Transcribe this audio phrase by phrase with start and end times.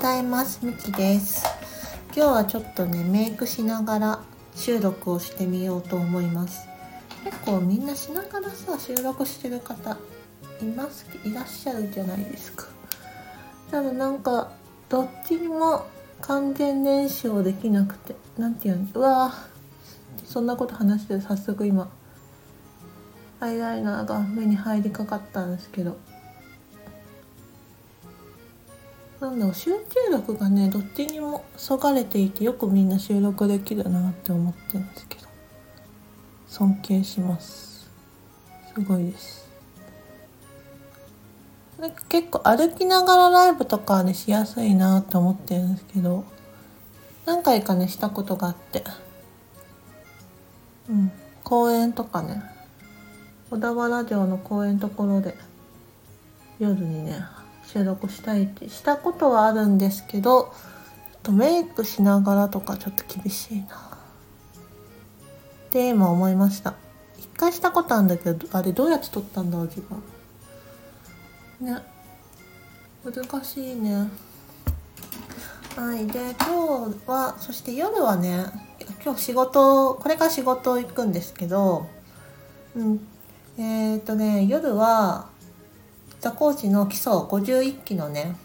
[0.00, 0.64] ざいます。
[0.64, 1.44] みきです。
[2.16, 4.20] 今日はちょっとねメイクしながら
[4.56, 6.66] 収録をしてみようと思います。
[7.22, 9.98] 結構みんなしながらさ収録してる方
[10.62, 11.04] います？
[11.22, 12.64] いらっしゃるじゃないですか。
[13.70, 14.52] ただなんか
[14.88, 15.84] どっちにも
[16.22, 21.90] 完全燃焼できなくて何て言うのうわぁそんなこと話してる早速今
[23.38, 25.98] アイライナーが目に入りかかったんですけど。
[29.20, 29.78] なんだろう集中
[30.10, 35.28] 力がねどっちにもそがれていてよくみんな収録できるなって思ってるんですけど。
[36.46, 37.88] 尊敬します。
[38.74, 39.48] すごいです。
[41.78, 46.24] なんか結構歩きながらライブとかねしやすいなって思ってるんですけど。
[47.26, 48.82] 何回かねしたことがあって。
[50.88, 51.12] うん。
[51.44, 52.42] 公園とかね。
[53.50, 55.36] 小田原城の公園ところで
[56.58, 57.20] 夜にね
[57.72, 60.52] 収録したいってしたことはあるんですけど
[61.22, 63.76] とメイクしながらとかちょっと厳しいな。
[65.68, 66.74] って今思いました。
[67.18, 70.02] 一回したことあるんだけどあれどうやって撮ったんだろう自分。
[71.60, 71.80] ね。
[73.04, 74.10] 難しいね。
[75.76, 76.06] はい。
[76.08, 78.46] で今日はそして夜はね
[79.04, 81.86] 今日仕事これから仕事行くんですけど
[82.74, 83.06] うん。
[83.58, 85.29] えっ、ー、とね夜は
[86.20, 88.36] 座コーチの基礎51期のね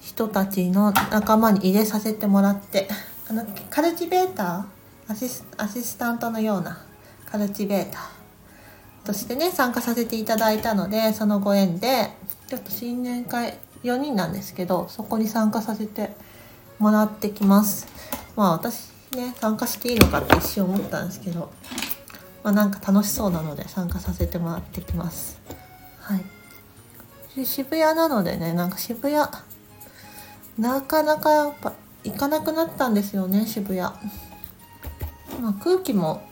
[0.00, 2.88] 人たちの仲間に入れさせてもらって
[3.28, 5.12] あのカルチベーター？
[5.12, 6.84] アシスアシスタントのような
[7.26, 12.10] カルチベーターとしてね参加させていただいたのでそのご縁で
[12.48, 16.10] ちょっと新年会4人なんですけどそこに参加させて
[16.78, 17.86] もらってきます。
[18.36, 21.52] まあ私ね参加していいのかって一瞬思ったんですけど
[22.42, 25.40] まあなんか楽しそうなので参加させてもらってきます。
[26.00, 26.24] はい。
[27.44, 29.16] 渋谷なのでねなんか渋谷。
[30.58, 31.72] なかなかやっぱ
[32.04, 33.90] 行かなくなったんですよね渋谷、ま
[35.50, 36.22] あ、空気も、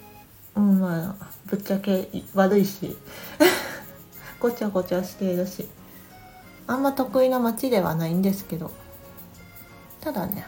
[0.55, 2.97] うんまあ、ぶっちゃけ悪いし。
[4.41, 5.69] ごちゃごちゃしているし。
[6.67, 8.71] あんま得意な街ではないんですけど。
[10.01, 10.47] ただね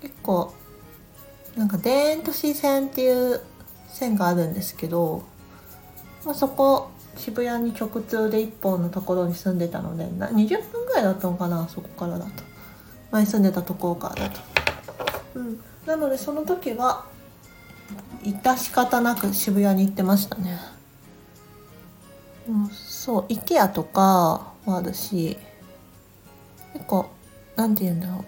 [0.00, 0.54] 結構
[1.56, 3.40] なんか田園都市線っていう
[3.88, 5.22] 線があるんですけど、
[6.24, 6.90] まあ、そこ
[7.20, 12.42] 渋谷に直通で1本のところに住んでたので20分ぐらいだったのかなそこからだと。
[13.10, 14.40] 前住んでたところからだと。
[15.34, 15.60] うん。
[15.84, 17.04] なのでその時は
[18.22, 20.58] 致し方なく渋谷に行ってましたね。
[22.48, 25.36] うんそう IKEA とかもあるし
[26.72, 27.10] 結構
[27.54, 28.24] 何て言うんだろ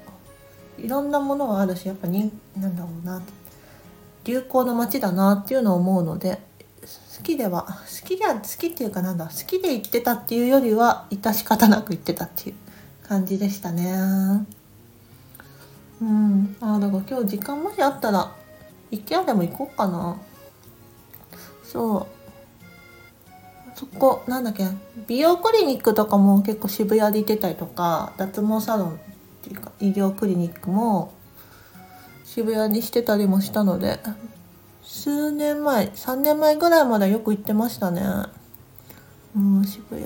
[0.78, 0.82] う。
[0.82, 3.22] いろんなものがあるしやっぱになんだろうな。
[4.24, 6.38] 流行の街だなっていうのを思うので
[6.82, 12.56] 好きでは好きでは好きっていうかなんだ好きで言ってたっていうよりは致し方なく言ってたっていう
[13.06, 14.46] 感じでしたね。
[16.00, 16.56] うん。
[16.60, 18.34] あだから今日時間もしあったら
[18.90, 20.20] IKEA でも行こうかな。
[21.62, 22.06] そう。
[23.74, 24.64] そこなんだっけ
[25.06, 28.96] 美容クリニックとかも結構渋谷で行ってたりとか脱毛サロンっ
[29.42, 31.12] ていうか医療クリニックも
[32.24, 33.98] 渋谷にしてたりもしたので
[34.82, 38.02] 数年前3年前ぐらいまでよく行ってましたね。
[39.36, 40.04] うん渋谷。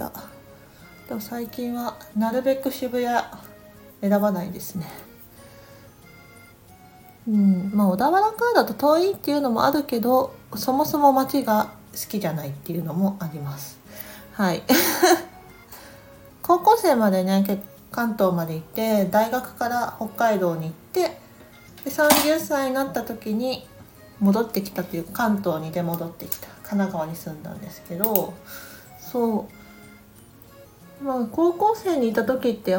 [1.09, 3.27] でも最近はなるべく渋谷
[4.01, 4.87] 選ばないですね。
[7.27, 13.79] うんまあ小田原からだと遠いっていうのもあるけどそもそも街が好きじゃないっていうのもあります。
[14.33, 14.63] はい。
[16.43, 17.45] 高校生までね
[17.91, 21.19] 関東まで行って大学から北海道に行って
[21.83, 23.67] で30歳になった時に
[24.21, 26.49] 戻ってきたという関東に出戻ってきた。
[26.63, 28.35] 神奈川に住んだんですけど
[28.99, 29.49] そ
[31.01, 31.05] う。
[31.05, 32.79] まあ高校生にいた時って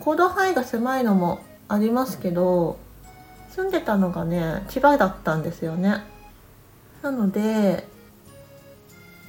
[0.00, 2.78] 行動範囲が狭いのもありますけど
[3.50, 6.04] 住んでたのがね千葉だったんですよね。
[7.02, 7.88] なので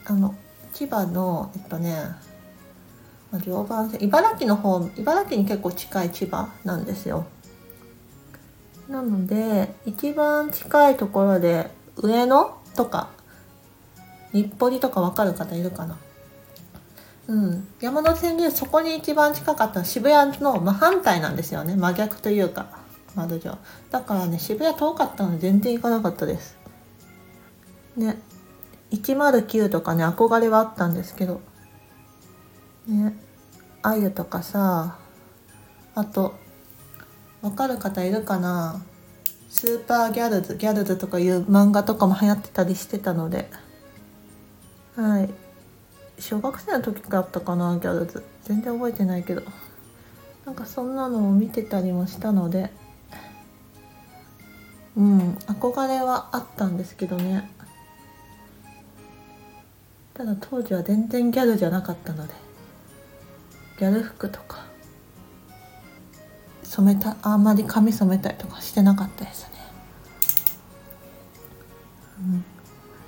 [0.05, 0.35] あの
[0.73, 1.97] 千葉のえっとね
[3.43, 7.25] 常磐線茨城の方茨城に結構近い千葉なんですよ。
[8.87, 13.09] なので一番近いところで上野とか
[14.31, 15.97] 日暮里とか分かる方いるかな？
[17.27, 17.67] うん。
[17.79, 21.75] 山手線でそこに一番近かった渋谷の真反対なんですよね。
[21.75, 22.67] 真逆というか
[23.15, 23.57] 窓上。
[23.91, 26.57] だからね渋谷遠かったので全然行かなかったです。
[27.95, 28.17] ね
[28.91, 31.41] 109とかね憧れはあったんですけど。
[32.87, 33.15] ね。
[33.83, 34.97] あゆとかさ
[35.95, 36.35] あと
[37.43, 38.81] わかる方いるかな？
[39.49, 43.51] スーパーギャルズギャルズとかいう漫画とかも流行ってたりしてたので。
[44.95, 45.29] はい。
[46.19, 47.77] 小学生の時だったかな？
[47.77, 48.23] ギャルズ。
[48.45, 49.43] 全然覚えてないけど。
[50.45, 52.71] なんかそんなのを見てたりもしたので。
[54.95, 55.33] うん。
[55.47, 57.51] 憧れはあったんですけどね。
[60.13, 62.33] ただ当時は全然ギャルじゃなかったので。
[63.79, 64.62] ギャル服とか。
[66.75, 69.49] 染めたあんまり髪染めたりとかしてなかったですね、
[72.19, 72.45] うん、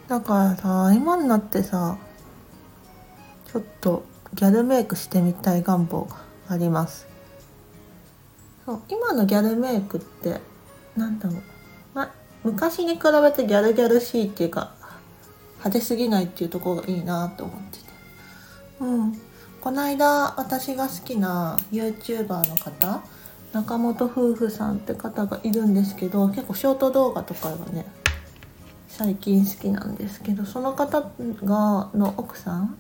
[0.08, 1.98] だからさ今になってさ
[3.52, 6.18] ちょっとギャルメイクしてみたい願望が
[6.50, 7.08] あります。
[8.66, 10.42] そう今のギャルメイクって
[10.96, 11.42] なんだろう、
[11.94, 12.12] ま、
[12.44, 14.74] 昔に比べてギャルギャルしいっていうか
[15.60, 17.86] 派手すぎないっていうところがいいなと思ってて。
[18.82, 19.22] うん。
[19.62, 23.02] この間私が好きな YouTuber の方
[23.56, 27.86] 中本夫婦さんって方がいるんですけど結構ショート動画とかがね
[28.90, 32.78] 最近好きなんですけどその方がの奥さん？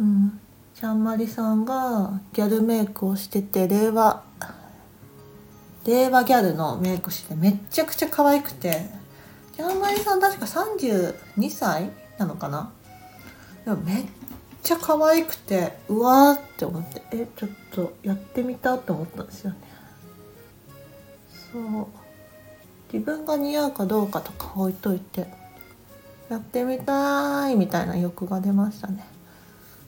[0.00, 0.40] うん。
[0.74, 4.22] ちゃんまりさんがギャルメイクをしてて令和
[5.84, 8.86] 令和ギャルのメイクしてめっちゃくちゃ可愛くて。
[9.54, 12.70] ちゃんまりさん確か32歳なのかな？
[13.66, 14.04] でもめっ
[14.68, 19.56] ちゃ可愛くてうわーって思ってえちょっとやってみたって思ったんですよね。
[21.50, 21.86] そう。
[22.92, 25.26] 自分が似合うかどうかとか置いといて
[26.28, 29.06] やってみたいみたいな欲が出ましたね。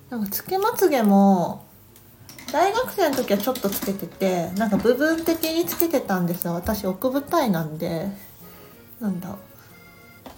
[0.09, 1.67] なんかつけまつげも
[2.51, 6.55] 大学生の時はちょっとつけててなんか部分的につけてたんですよ。
[6.55, 8.09] 私奥舞台なんで
[8.99, 9.37] なんだ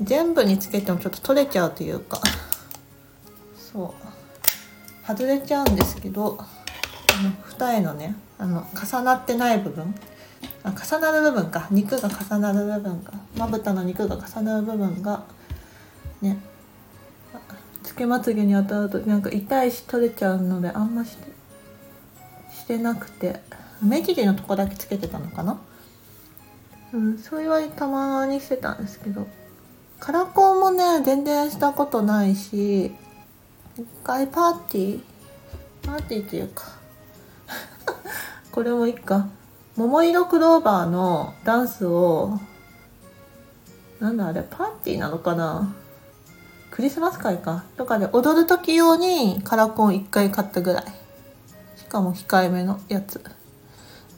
[0.00, 2.20] 全部につけてもちょっと取れちゃうというか。
[3.72, 4.21] そう。
[5.06, 9.94] 外れちゃうんですけどあの二重のねあの重なってない部分。
[10.64, 11.66] あ重なる部分か。
[11.70, 15.24] 肉が重なる部分がまぶたの肉が重なる部分が
[16.20, 16.38] ね
[17.82, 21.32] つけまつげに当たるとなんか痛いし取れちゃうのであんまして
[22.54, 23.40] してなくて。
[23.84, 25.58] 目尻のとこだけつけてたのかな？
[26.92, 29.26] うんそれたまにしてたんですけど。
[29.98, 32.92] カラコンもね全然したことないし
[33.78, 35.00] 一回パーティー？
[35.82, 36.64] パーティーっていうか。
[38.52, 39.28] これもいいか。
[39.76, 42.38] 桃色クローバーのダンスを
[43.98, 45.74] なんだあれパーティーなのかな？
[46.70, 47.64] クリスマス会か。
[47.76, 50.84] とかで踊る時用にカラコン1回買ったぐらい。
[51.76, 53.22] しかも控えめのやつ。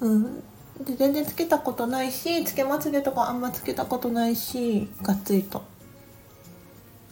[0.00, 0.42] うん。
[0.80, 5.62] で全然つけたことないしつけまつげとかあんまつけたことないしがっつりと。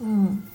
[0.01, 0.49] うん。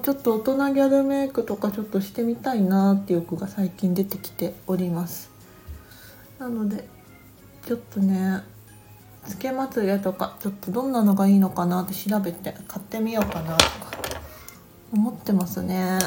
[0.00, 5.30] ちょっと大人ギャルメイクとかちょっとしてみたいなっていう欲が最近出てきております。
[6.38, 6.86] なので
[7.66, 8.42] ちょっとね
[9.26, 13.70] つけまつげとかちょっとどんなのがいいのかなって調べて買ってみようかなとか
[14.92, 15.98] 思ってますね。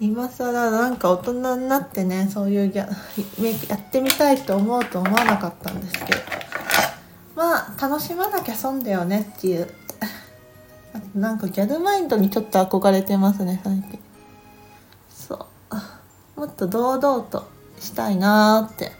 [0.00, 2.88] 今更なんか大人になってねそういうギャ
[3.40, 6.20] メイクやってみたいと思うと思わなかったんですけど。
[7.36, 9.70] まあ楽しまなきゃ損だよねっていう
[11.14, 13.98] なんかギャルマインドにちょっと憧れてますね最近。
[15.08, 15.46] そ
[16.36, 16.40] う。
[16.40, 17.48] もっと堂々と
[17.80, 18.92] したいなーって。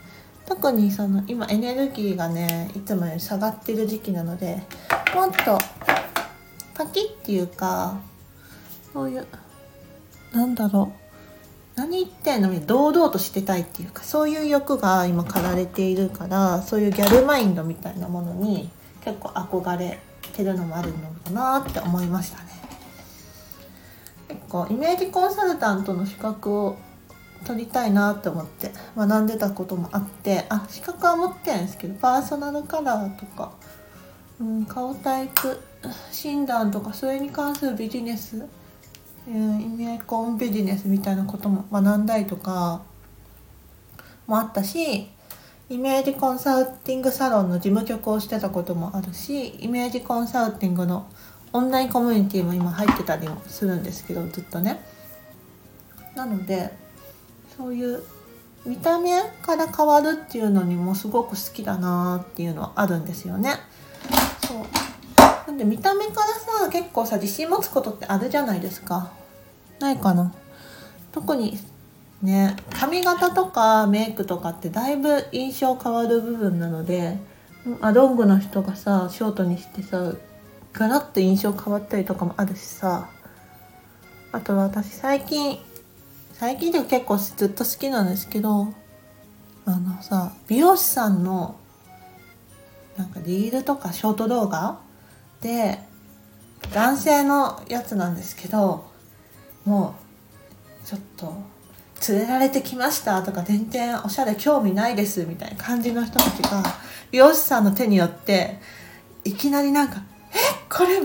[0.47, 4.61] 特にその今エネルギーがねいつもより下がってる時期なので
[5.13, 5.57] もっと
[6.73, 7.99] パキっていうか
[8.93, 9.27] そういう
[10.33, 11.07] なんだろう。
[11.75, 18.69] 何言ってんのに堂々としてたいっていうかそういう欲が今駆られているからそういうギャルマインドみたいなものに
[19.03, 22.47] 結構憧れてるのもあるのかなって思いましたね。
[24.27, 26.77] 結構イメージコンサルタントの資格を
[27.45, 33.51] 取りたいなって思って学んでたこともあってあ資格は持ってるんですけどパーソナルカラーとか、
[34.41, 35.59] うん、顔タイプ
[36.11, 38.45] 診断とかそれに関するビジネス、
[39.27, 42.81] うん、イメージコンビジネスみたいなことも学んだりとか
[44.25, 45.07] もあったし
[45.69, 51.09] イメージコンサルティングサロンの事務局をしてたこともあるしイメージコンサルティングの
[51.51, 54.79] オンラインコミュニティも今入ってたりもするんですけどずっとね。
[56.15, 56.71] なので
[57.57, 58.01] そういう
[58.65, 63.55] 見た目から変わるっていうのにもすごく好きだなっていうのはあるんですよね。
[64.47, 64.57] そう。
[65.47, 66.27] なんで見た目から
[66.63, 69.11] さ結構さ自信持つことってあるじゃないですか。
[69.79, 70.33] ないかな。
[71.11, 71.57] 特に
[72.21, 77.17] ね髪型とかメイクとかってだいぶ印象変わる部分なので
[77.81, 80.13] あロングの人がさショートにしてさ
[80.73, 83.09] ガラッと印象変わったりとかもあるしさ
[84.31, 85.59] あと私最近
[86.33, 88.73] 最近でも結構ずっと好きなんですけど
[89.65, 91.59] あのさ美容師さんの
[92.95, 94.79] なんかリールとかショート動画
[95.41, 95.79] で
[96.73, 98.85] 男性のやつなんですけど
[99.65, 99.95] も
[100.83, 101.33] うちょっと
[102.09, 106.63] 連れられてきましたとか全然おしゃれ興味ないですみたいな感じの人たちが
[107.11, 108.59] 美容師さんの手によって
[109.23, 110.37] いきなりなんか「え
[110.69, 111.01] これ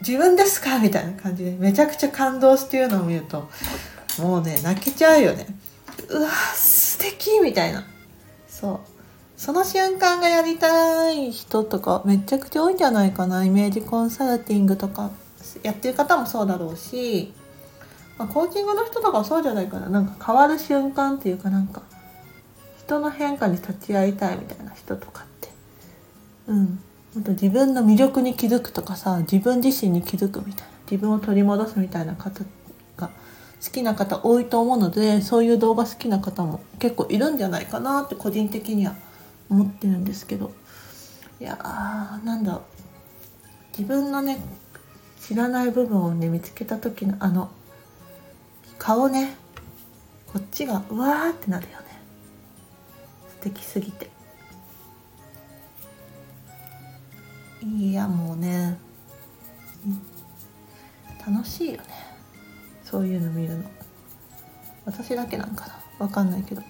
[0.00, 3.48] 自分ですか?」みたいな感じでめちゃくちゃ感動していうのを見ると
[4.18, 5.46] もうね泣けちゃうよね。
[6.08, 7.84] うわ素敵みたいな。
[8.48, 8.78] そう。
[9.36, 13.44] その瞬間がやりたい人とかめちゃくちゃ多いんじゃないかな。
[13.44, 15.10] イメージコンサルティングとか
[15.62, 17.32] やってる方もそうだろうし
[18.20, 19.88] まあ、コーチングの人とかそうじゃないかな。
[19.88, 21.80] なんか変わる瞬間っていうかなんか
[22.76, 25.48] 人の変化に立ち会いたいみたいな人とかって。
[26.48, 26.80] うん。
[27.18, 30.70] あと自分の魅力に気づくとかさ自分自身に気づくみたいな。
[30.90, 32.44] 自分を取り戻すみたいな方
[32.98, 33.08] が
[33.64, 38.96] 好きな方多いと思うのでそういう動画好きな方も結構いるんじゃないかなって個人的には
[39.48, 40.52] 思ってるんですけど。
[41.40, 42.60] いやーなんだ
[43.78, 44.42] 自分のね
[45.22, 47.50] 知らない部分をね見つけた時のあの
[48.80, 49.36] 顔ね。
[50.32, 51.86] こっちがうわーってなるよね。
[53.28, 54.10] 素敵すぎて。
[57.62, 58.78] いやもうね。
[61.26, 61.84] 楽しいよね。
[62.82, 63.64] そういうの見るの。
[64.86, 65.74] 私だけなんかな。
[65.98, 66.62] わかんないけど。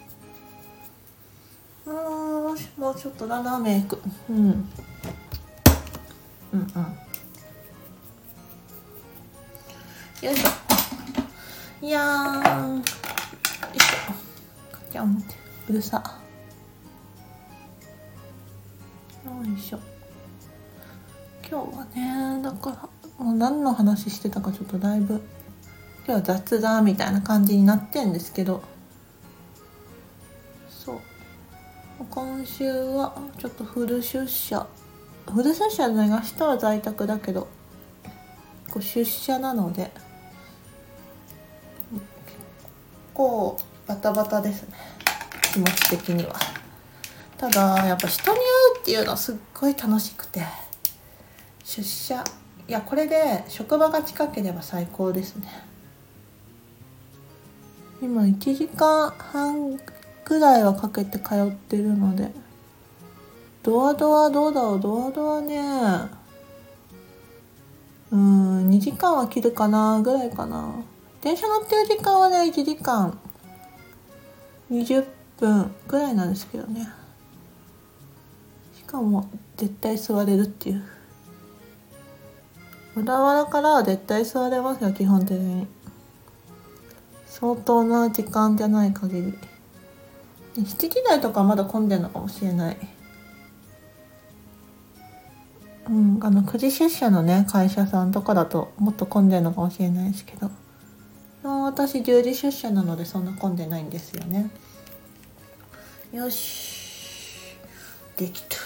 [1.87, 4.03] うんもうちょっとだなメイク。
[4.29, 4.37] うん。
[4.37, 4.69] うん
[6.53, 6.67] うん。
[10.27, 10.70] よいしょ。
[11.83, 12.77] いやー。
[12.77, 12.83] よ
[13.75, 14.77] いしょ。
[14.77, 15.25] かちゃん
[15.67, 16.21] うるさ。
[19.25, 19.79] よいしょ。
[21.51, 22.71] 今日はねだか
[23.19, 25.23] らもう何の話してたかちょっとだいぶ
[26.07, 28.63] 今日は雑談みたいな感じになってんですけど。
[30.69, 31.01] そう。
[32.11, 34.67] 今週はちょっとフル出社。
[35.33, 37.49] フル出社じゃない明日は在宅だけど
[38.71, 39.91] こう出社なので。
[43.21, 44.75] 構バタバタですね。
[45.53, 46.35] 気持ち的には。
[47.37, 50.43] ただやっぱ人に会うっていうのはすっごい楽しくて。
[51.63, 52.25] 出社。
[52.67, 55.49] いやこれで職場が近ければ最高ですね。
[58.01, 59.79] 今1時間半
[60.25, 62.31] ぐらいはかけて通ってるので。
[63.63, 64.81] ドアドアどうだろう？
[64.81, 65.61] ドアドアね。
[68.13, 70.73] うん2時間は切るかなぐらいかな。
[71.23, 73.19] 電車乗ってる時間はね1時間。
[74.71, 75.05] 20
[75.39, 76.89] 分ぐらいなんですけどね。
[78.75, 80.83] しかも絶対座れるっていう。
[82.95, 85.67] 小田原からは絶対座れますよ基本的に。
[87.27, 89.35] 相当な時間じゃない限り。
[90.57, 92.77] 7時台とかまだ混んでるのかもしれない。
[95.89, 100.51] うん、あの9時出社のね会社さんとかだともっと混んでるのかもしれないですけど。
[101.43, 104.51] 私10時出社なのでそんな混んでないんですよね。
[106.13, 107.57] よし。
[108.17, 108.57] できた。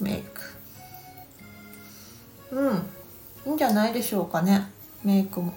[0.00, 0.40] メイク。
[2.50, 2.76] うん。
[3.46, 4.68] いいんじゃないでしょうかね。
[5.04, 5.52] メイクも。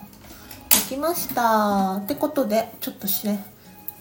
[0.69, 1.97] できました。
[1.97, 3.43] ってことでちょっとしね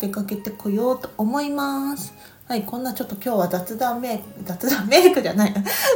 [0.00, 2.12] 出かけてこようと思います。
[2.48, 5.54] はい、こんなちょっと今日は雑談メイク、雑談メイクじゃない、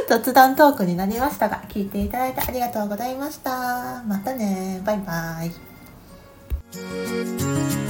[0.09, 4.03] 雑談トークになりましたが、聞いていただいてありがとうございました。
[4.05, 5.70] またね、バイバイ。
[6.73, 7.80] Música